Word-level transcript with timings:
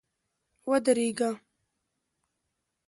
ودرېږه! 0.69 1.31